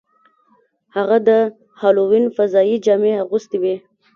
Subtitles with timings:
[0.95, 1.29] هغه د
[1.81, 3.75] هالووین فضايي جامې اغوستې وې